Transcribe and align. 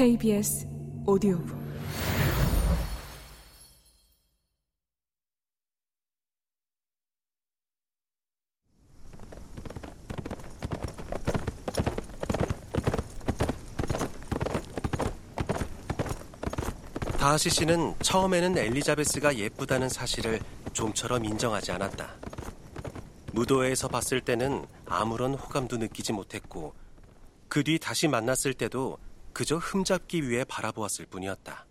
KBS 0.00 0.66
오디오북 1.06 1.60
다하시 17.18 17.50
씨는 17.50 17.94
처음에는 18.00 18.56
엘리자베스가 18.56 19.36
예쁘다는 19.36 19.90
사실을 19.90 20.40
좀처럼 20.72 21.26
인정하지 21.26 21.72
않았다. 21.72 22.08
무도회에서 23.34 23.88
봤을 23.88 24.22
때는 24.22 24.64
아무런 24.86 25.34
호감도 25.34 25.76
느끼지 25.76 26.14
못했고 26.14 26.72
그 27.50 27.62
뒤 27.64 27.78
다시 27.78 28.08
만났을 28.08 28.54
때도 28.54 28.96
그저 29.32 29.56
흠잡기 29.56 30.28
위해 30.28 30.44
바라보았을 30.44 31.06
뿐이었다. 31.06 31.66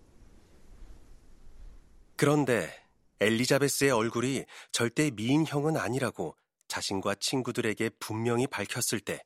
그런데 2.16 2.70
엘리자베스의 3.20 3.92
얼굴이 3.92 4.46
절대 4.72 5.12
미인형은 5.12 5.78
아니라고 5.78 6.36
자신과 6.68 7.16
친구들에게 7.16 7.90
분명히 8.00 8.48
밝혔을 8.48 9.00
때 9.00 9.24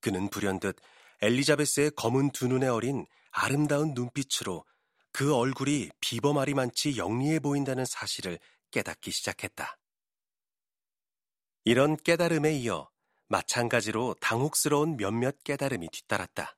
그는 0.00 0.28
불현듯 0.28 0.76
엘리자베스의 1.22 1.92
검은 1.96 2.30
두 2.30 2.48
눈에 2.48 2.66
어린 2.68 3.06
아름다운 3.30 3.94
눈빛으로 3.94 4.64
그 5.12 5.34
얼굴이 5.34 5.90
비범하리만치 6.00 6.96
영리해 6.96 7.38
보인다는 7.38 7.84
사실을 7.84 8.38
깨닫기 8.70 9.10
시작했다. 9.12 9.78
이런 11.64 11.96
깨달음에 11.96 12.52
이어 12.54 12.90
마찬가지로 13.28 14.14
당혹스러운 14.20 14.96
몇몇 14.96 15.42
깨달음이 15.44 15.88
뒤따랐다. 15.90 16.56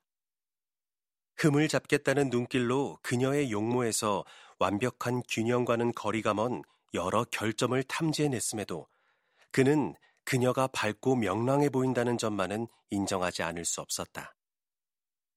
흠을 1.37 1.67
잡겠다는 1.67 2.29
눈길로 2.29 2.97
그녀의 3.03 3.51
용모에서 3.51 4.25
완벽한 4.59 5.21
균형과는 5.29 5.93
거리가 5.93 6.33
먼 6.33 6.63
여러 6.93 7.23
결점을 7.25 7.81
탐지해냈음에도 7.83 8.87
그는 9.51 9.95
그녀가 10.23 10.67
밝고 10.67 11.15
명랑해 11.15 11.69
보인다는 11.69 12.17
점만은 12.17 12.67
인정하지 12.89 13.43
않을 13.43 13.65
수 13.65 13.81
없었다. 13.81 14.35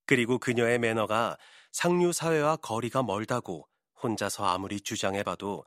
그리고 0.07 0.39
그녀의 0.39 0.79
매너가 0.79 1.37
상류 1.71 2.13
사회와 2.13 2.57
거리가 2.57 3.03
멀다고 3.03 3.69
혼자서 4.03 4.45
아무리 4.45 4.81
주장해봐도 4.81 5.65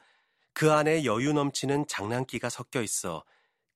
그 0.54 0.72
안에 0.72 1.06
여유 1.06 1.32
넘치는 1.34 1.88
장난기가 1.88 2.50
섞여 2.50 2.82
있어 2.82 3.24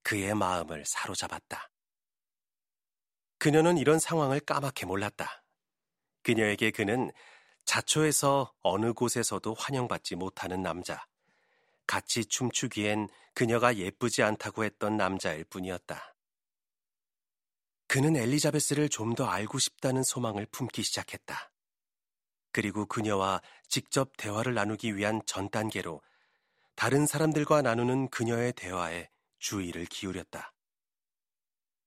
그의 0.03 0.33
마음을 0.33 0.83
사로잡았다. 0.85 1.69
그녀는 3.38 3.78
이런 3.78 4.00
상황을 4.00 4.39
까맣게 4.39 4.85
몰랐다. 4.85 5.44
그녀에게 6.28 6.72
그는 6.72 7.09
자초에서 7.64 8.53
어느 8.61 8.92
곳에서도 8.92 9.53
환영받지 9.53 10.16
못하는 10.16 10.61
남자, 10.61 11.08
같이 11.86 12.25
춤추기엔 12.25 13.08
그녀가 13.34 13.78
예쁘지 13.78 14.23
않다고 14.23 14.66
했던 14.66 14.97
남자일 14.97 15.45
뿐이었다. 15.45 16.17
그는 17.88 18.17
엘리자베스를 18.17 18.89
좀 18.89 19.16
더 19.16 19.25
알고 19.25 19.58
싶다는 19.58 20.03
소망을 20.03 20.45
품기 20.47 20.84
시작했다. 20.84 21.50
그리고 22.52 22.86
그녀와 22.86 23.41
직접 23.69 24.12
대화를 24.17 24.53
나누기 24.53 24.97
위한 24.97 25.22
전 25.25 25.50
단계로 25.50 26.02
다른 26.75 27.06
사람들과 27.06 27.62
나누는 27.62 28.09
그녀의 28.09 28.52
대화에 28.52 29.09
주의를 29.39 29.86
기울였다. 29.86 30.53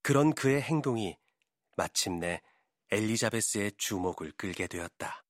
그런 0.01 0.33
그의 0.33 0.63
행동이 0.63 1.19
마침내 1.77 2.41
엘리자베스의 2.93 3.73
주목을 3.77 4.33
끌게 4.37 4.67
되었다. 4.67 5.23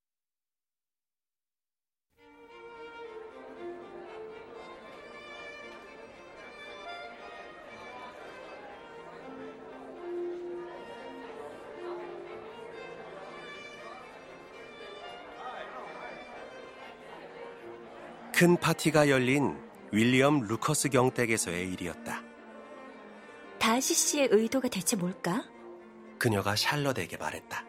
큰 18.35 18.56
파티가 18.56 19.11
열린 19.11 19.55
윌리엄 19.92 20.40
루커스 20.40 20.89
경댁에서의 20.89 21.70
일이었다. 21.73 22.23
다시 23.58 23.92
씨의 23.92 24.29
의도가 24.30 24.68
대체 24.68 24.96
뭘까? 24.96 25.45
그녀가 26.20 26.55
샬럿에게 26.55 27.17
말했다. 27.17 27.64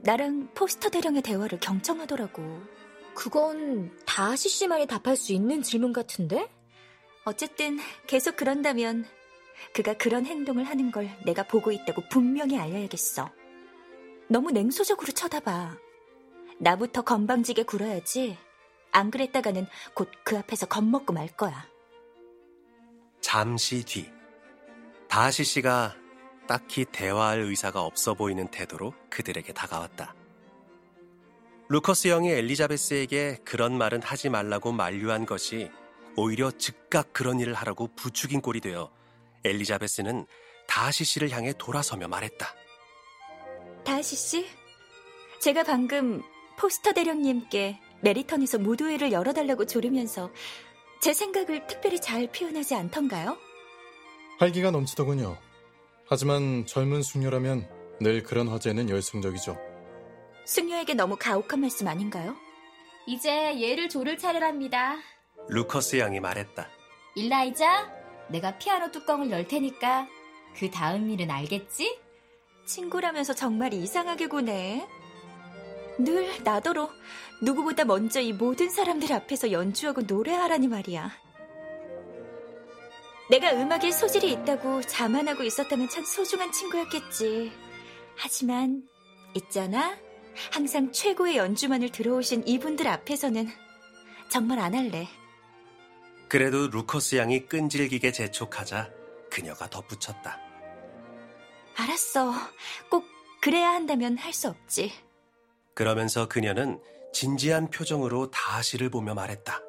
나랑 0.00 0.50
포스터 0.54 0.90
대령의 0.90 1.22
대화를 1.22 1.60
경청하더라고. 1.60 2.60
그건 3.14 3.96
다시 4.04 4.48
씨만이 4.48 4.86
답할 4.86 5.16
수 5.16 5.32
있는 5.32 5.62
질문 5.62 5.92
같은데? 5.92 6.50
어쨌든 7.24 7.78
계속 8.06 8.36
그런다면 8.36 9.06
그가 9.72 9.94
그런 9.94 10.26
행동을 10.26 10.64
하는 10.64 10.90
걸 10.92 11.10
내가 11.24 11.42
보고 11.44 11.72
있다고 11.72 12.02
분명히 12.10 12.58
알려야겠어. 12.58 13.30
너무 14.28 14.50
냉소적으로 14.50 15.12
쳐다봐. 15.12 15.76
나부터 16.58 17.02
건방지게 17.02 17.62
굴어야지. 17.64 18.36
안 18.90 19.10
그랬다가는 19.10 19.66
곧 19.94 20.10
그 20.24 20.36
앞에서 20.38 20.66
겁먹고 20.66 21.12
말 21.12 21.28
거야. 21.28 21.66
잠시 23.20 23.84
뒤, 23.84 24.10
다시 25.08 25.44
씨가 25.44 25.94
딱히 26.48 26.84
대화할 26.84 27.40
의사가 27.40 27.82
없어 27.82 28.14
보이는 28.14 28.48
태도로 28.48 28.94
그들에게 29.10 29.52
다가왔다. 29.52 30.14
루커스 31.68 32.08
형이 32.08 32.30
엘리자베스에게 32.30 33.40
그런 33.44 33.76
말은 33.76 34.02
하지 34.02 34.30
말라고 34.30 34.72
만류한 34.72 35.26
것이 35.26 35.70
오히려 36.16 36.50
즉각 36.50 37.12
그런 37.12 37.38
일을 37.38 37.52
하라고 37.52 37.88
부추긴 37.94 38.40
꼴이 38.40 38.60
되어 38.60 38.90
엘리자베스는 39.44 40.26
다시 40.66 41.04
씨를 41.04 41.30
향해 41.30 41.52
돌아서며 41.56 42.08
말했다. 42.08 42.48
다시 43.84 44.16
씨, 44.16 44.46
제가 45.40 45.62
방금 45.62 46.22
포스터 46.58 46.92
대령님께 46.92 47.78
메리턴에서 48.00 48.58
무도회를 48.58 49.12
열어달라고 49.12 49.66
조르면서 49.66 50.30
제 51.00 51.12
생각을 51.12 51.66
특별히 51.66 52.00
잘 52.00 52.26
표현하지 52.32 52.74
않던가요? 52.74 53.36
활기가 54.38 54.70
넘치더군요. 54.70 55.47
하지만 56.08 56.64
젊은 56.64 57.02
숙녀라면 57.02 57.68
늘 58.00 58.22
그런 58.22 58.48
화제는 58.48 58.88
열성적이죠. 58.88 59.58
숙녀에게 60.46 60.94
너무 60.94 61.16
가혹한 61.18 61.60
말씀 61.60 61.86
아닌가요? 61.86 62.34
이제 63.06 63.60
얘를 63.60 63.88
조를 63.88 64.16
차례랍니다. 64.16 64.96
루커스 65.48 65.98
양이 65.98 66.20
말했다. 66.20 66.68
일라이자, 67.14 67.92
내가 68.28 68.56
피아노 68.58 68.90
뚜껑을 68.90 69.30
열 69.30 69.46
테니까 69.46 70.08
그 70.56 70.70
다음 70.70 71.10
일은 71.10 71.30
알겠지? 71.30 71.98
친구라면서 72.66 73.34
정말 73.34 73.74
이상하게 73.74 74.28
구네. 74.28 74.86
늘 75.98 76.42
나더러 76.44 76.90
누구보다 77.42 77.84
먼저 77.84 78.20
이 78.20 78.32
모든 78.32 78.70
사람들 78.70 79.12
앞에서 79.12 79.52
연주하고 79.52 80.02
노래하라니 80.02 80.68
말이야. 80.68 81.27
내가 83.30 83.52
음악에 83.52 83.90
소질이 83.90 84.32
있다고 84.32 84.82
자만하고 84.82 85.42
있었다면 85.42 85.88
참 85.90 86.04
소중한 86.04 86.50
친구였겠지. 86.50 87.52
하지만 88.16 88.82
있잖아. 89.34 89.96
항상 90.52 90.92
최고의 90.92 91.36
연주만을 91.36 91.90
들어오신 91.90 92.44
이분들 92.46 92.86
앞에서는 92.86 93.48
정말 94.30 94.58
안 94.60 94.74
할래. 94.74 95.08
그래도 96.28 96.68
루커스 96.68 97.16
양이 97.16 97.46
끈질기게 97.46 98.12
재촉하자 98.12 98.90
그녀가 99.30 99.68
덧붙였다. 99.68 100.38
알았어. 101.76 102.32
꼭 102.90 103.04
그래야 103.40 103.70
한다면 103.70 104.16
할 104.16 104.32
수 104.32 104.48
없지. 104.48 104.92
그러면서 105.74 106.26
그녀는 106.28 106.80
진지한 107.12 107.70
표정으로 107.70 108.30
다시를 108.30 108.90
보며 108.90 109.14
말했다. 109.14 109.60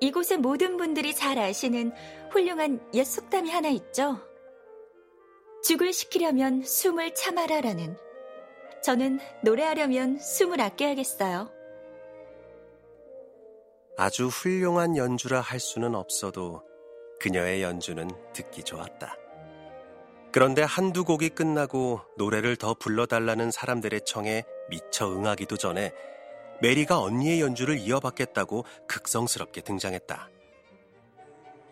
이곳의 0.00 0.38
모든 0.38 0.76
분들이 0.78 1.14
잘 1.14 1.38
아시는 1.38 1.92
훌륭한 2.30 2.80
옛 2.94 3.04
속담이 3.04 3.50
하나 3.50 3.68
있죠. 3.68 4.18
죽을 5.62 5.92
시키려면 5.92 6.62
숨을 6.62 7.14
참아라라는. 7.14 7.96
저는 8.82 9.20
노래하려면 9.44 10.18
숨을 10.18 10.60
아껴야겠어요. 10.60 11.50
아주 13.98 14.28
훌륭한 14.28 14.96
연주라 14.96 15.42
할 15.42 15.60
수는 15.60 15.94
없어도 15.94 16.62
그녀의 17.20 17.62
연주는 17.62 18.08
듣기 18.32 18.62
좋았다. 18.62 19.14
그런데 20.32 20.62
한두 20.62 21.04
곡이 21.04 21.30
끝나고 21.30 22.00
노래를 22.16 22.56
더 22.56 22.72
불러달라는 22.72 23.50
사람들의 23.50 24.00
청에 24.06 24.44
미처 24.70 25.12
응하기도 25.12 25.58
전에 25.58 25.92
메리가 26.60 27.00
언니의 27.00 27.40
연주를 27.40 27.78
이어받겠다고 27.78 28.64
극성스럽게 28.86 29.62
등장했다. 29.62 30.28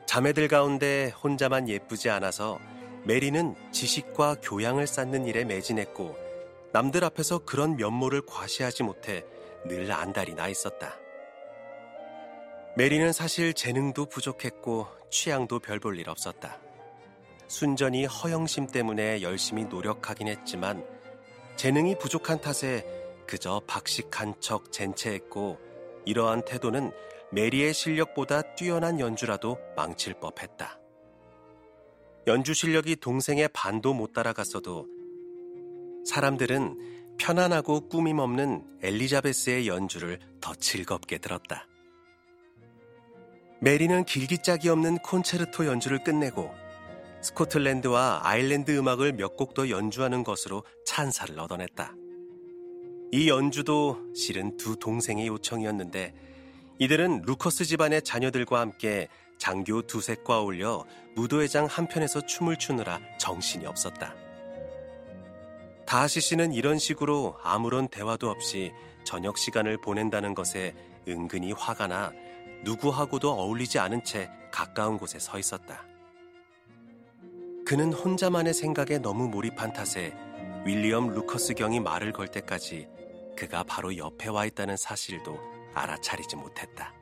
자매들 0.06 0.48
가운데 0.48 1.10
혼자만 1.22 1.68
예쁘지 1.68 2.08
않아서 2.10 2.58
메리는 3.04 3.54
지식과 3.70 4.36
교양을 4.42 4.86
쌓는 4.86 5.26
일에 5.26 5.44
매진했고 5.44 6.16
남들 6.72 7.04
앞에서 7.04 7.38
그런 7.40 7.76
면모를 7.76 8.22
과시하지 8.26 8.82
못해 8.82 9.24
늘 9.66 9.90
안달이 9.92 10.34
나 10.34 10.48
있었다. 10.48 10.96
메리는 12.76 13.12
사실 13.12 13.52
재능도 13.54 14.06
부족했고 14.06 14.86
취향도 15.10 15.58
별 15.60 15.80
볼 15.80 15.98
일 15.98 16.08
없었다. 16.08 16.58
순전히 17.48 18.04
허영심 18.04 18.66
때문에 18.68 19.22
열심히 19.22 19.64
노력하긴 19.64 20.28
했지만 20.28 20.86
재능이 21.56 21.98
부족한 21.98 22.40
탓에 22.40 22.86
그저 23.28 23.60
박식한 23.66 24.40
척 24.40 24.72
젠체했고 24.72 25.58
이러한 26.06 26.44
태도는 26.46 26.90
메리의 27.30 27.74
실력보다 27.74 28.54
뛰어난 28.54 28.98
연주라도 28.98 29.58
망칠 29.76 30.14
법했다. 30.14 30.80
연주 32.26 32.54
실력이 32.54 32.96
동생의 32.96 33.50
반도 33.52 33.92
못 33.92 34.14
따라갔어도 34.14 34.86
사람들은 36.06 37.16
편안하고 37.18 37.88
꾸밈 37.88 38.18
없는 38.18 38.78
엘리자베스의 38.82 39.68
연주를 39.68 40.18
더 40.40 40.54
즐겁게 40.54 41.18
들었다. 41.18 41.66
메리는 43.60 44.04
길기짝이 44.04 44.68
없는 44.70 44.98
콘체르토 44.98 45.66
연주를 45.66 46.02
끝내고 46.02 46.50
스코틀랜드와 47.20 48.20
아일랜드 48.22 48.76
음악을 48.78 49.12
몇 49.12 49.36
곡 49.36 49.52
더 49.52 49.68
연주하는 49.68 50.22
것으로 50.24 50.64
찬사를 50.86 51.38
얻어냈다. 51.38 51.92
이 53.10 53.28
연주도 53.28 53.98
실은 54.14 54.56
두 54.58 54.76
동생의 54.76 55.26
요청이었는데 55.28 56.14
이들은 56.78 57.22
루커스 57.22 57.64
집안의 57.64 58.02
자녀들과 58.02 58.60
함께 58.60 59.08
장교 59.38 59.82
두색과 59.82 60.40
어울려 60.40 60.84
무도회장 61.14 61.66
한편에서 61.66 62.26
춤을 62.26 62.58
추느라 62.58 63.00
정신이 63.18 63.66
없었다. 63.66 64.14
다하시 65.86 66.20
씨는 66.20 66.52
이런 66.52 66.78
식으로 66.78 67.36
아무런 67.42 67.88
대화도 67.88 68.28
없이 68.28 68.72
저녁 69.04 69.38
시간을 69.38 69.80
보낸다는 69.80 70.34
것에 70.34 70.74
은근히 71.08 71.52
화가 71.52 71.86
나 71.86 72.12
누구하고도 72.62 73.32
어울리지 73.32 73.78
않은 73.78 74.04
채 74.04 74.28
가까운 74.52 74.98
곳에 74.98 75.18
서 75.18 75.38
있었다. 75.38 75.86
그는 77.64 77.92
혼자만의 77.92 78.52
생각에 78.52 78.98
너무 78.98 79.28
몰입한 79.28 79.72
탓에 79.72 80.14
윌리엄 80.66 81.14
루커스 81.14 81.54
경이 81.54 81.80
말을 81.80 82.12
걸 82.12 82.28
때까지 82.28 82.97
그가 83.38 83.62
바로 83.62 83.96
옆에 83.96 84.28
와 84.30 84.44
있다는 84.46 84.76
사실도 84.76 85.38
알아차리지 85.72 86.34
못했다. 86.34 86.92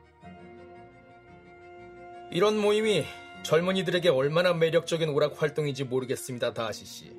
이런 2.30 2.58
모임이 2.58 3.04
젊은이들에게 3.42 4.10
얼마나 4.10 4.52
매력적인 4.52 5.08
오락 5.08 5.40
활동인지 5.40 5.84
모르겠습니다, 5.84 6.52
다하시 6.52 6.84
씨. 6.84 7.16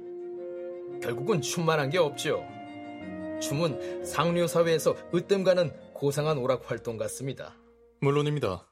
결국은 1.01 1.41
춤만 1.41 1.79
한 1.79 1.89
게 1.89 1.97
없죠. 1.97 2.45
춤은 3.41 4.05
상류 4.05 4.47
사회에서 4.47 4.95
으뜸 5.15 5.43
가는 5.43 5.71
고상한 5.93 6.37
오락 6.37 6.69
활동 6.69 6.97
같습니다. 6.97 7.55
물론입니다. 8.01 8.67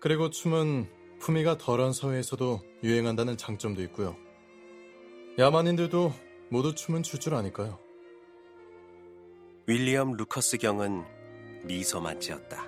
그리고 0.00 0.30
춤은 0.30 0.88
품위가 1.20 1.58
덜한 1.58 1.92
사회에서도 1.92 2.60
유행한다는 2.82 3.36
장점도 3.36 3.82
있고요. 3.82 4.16
야만인들도 5.38 6.10
모두 6.48 6.74
춤은 6.74 7.02
출 7.02 7.18
줄 7.20 7.34
아니까요. 7.34 7.83
윌리엄 9.66 10.12
루커스 10.12 10.58
경은 10.58 11.04
미소만 11.64 12.20
지었다. 12.20 12.66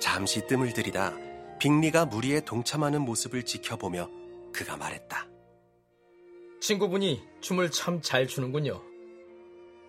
잠시 0.00 0.46
뜸을 0.46 0.72
들이다 0.72 1.14
빙리가 1.60 2.06
무리에 2.06 2.40
동참하는 2.40 3.02
모습을 3.02 3.44
지켜보며 3.44 4.10
그가 4.52 4.76
말했다. 4.76 5.28
친구분이 6.60 7.22
춤을 7.40 7.70
참 7.70 8.00
잘 8.02 8.26
추는군요. 8.26 8.82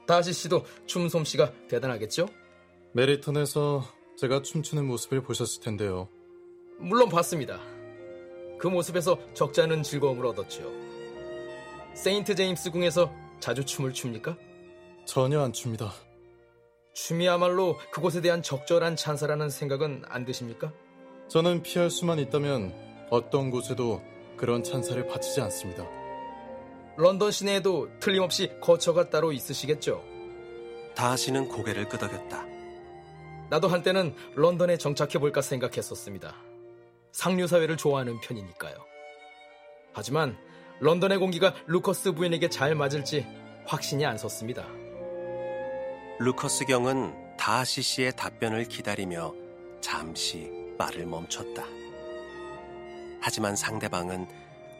다아시 0.07 0.33
씨도 0.33 0.65
춤 0.85 1.07
솜씨가 1.09 1.53
대단하겠죠? 1.67 2.27
메리턴에서 2.93 3.83
제가 4.17 4.41
춤추는 4.41 4.85
모습을 4.85 5.21
보셨을 5.21 5.61
텐데요. 5.63 6.09
물론 6.79 7.09
봤습니다. 7.09 7.59
그 8.59 8.67
모습에서 8.67 9.17
적지 9.33 9.61
않은 9.61 9.83
즐거움을 9.83 10.25
얻었죠. 10.25 10.71
세인트 11.93 12.35
제임스 12.35 12.71
궁에서 12.71 13.13
자주 13.39 13.63
춤을 13.63 13.93
춥니까? 13.93 14.37
전혀 15.09 15.41
안 15.41 15.53
춥니다. 15.53 15.91
춤이야말로 16.93 17.79
그곳에 17.89 18.21
대한 18.21 18.43
적절한 18.43 18.95
찬사라는 18.95 19.49
생각은 19.49 20.03
안 20.07 20.23
드십니까? 20.23 20.71
저는 21.27 21.63
피할 21.63 21.89
수만 21.89 22.19
있다면 22.19 23.07
어떤 23.09 23.49
곳에도 23.49 24.03
그런 24.37 24.63
찬사를 24.63 25.07
바치지 25.07 25.41
않습니다. 25.41 25.83
런던 26.95 27.31
시내에도 27.31 27.89
틀림없이 27.99 28.51
거처가 28.61 29.09
따로 29.09 29.31
있으시겠죠? 29.31 30.03
다하시는 30.93 31.47
고개를 31.47 31.89
끄덕였다. 31.89 32.45
나도 33.49 33.67
한때는 33.67 34.13
런던에 34.35 34.77
정착해볼까 34.77 35.41
생각했었습니다. 35.41 36.35
상류 37.13 37.47
사회를 37.47 37.77
좋아하는 37.77 38.19
편이니까요. 38.21 38.75
하지만 39.91 40.37
런던의 40.81 41.17
공기가 41.17 41.55
루커스 41.65 42.11
부인에게 42.11 42.49
잘 42.49 42.75
맞을지 42.75 43.25
확신이 43.65 44.05
안 44.05 44.15
섰습니다. 44.15 44.67
루커스 46.21 46.65
경은 46.65 47.37
다하시 47.37 47.81
씨의 47.81 48.11
답변을 48.17 48.65
기다리며 48.65 49.33
잠시 49.79 50.51
말을 50.77 51.05
멈췄다. 51.05 51.63
하지만 53.21 53.55
상대방은 53.55 54.27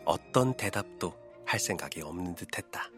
어떤 0.04 0.54
대답도 0.54 1.14
할 1.46 1.58
생각이 1.58 2.02
없는 2.02 2.36
듯 2.36 2.58
했다. 2.58 2.90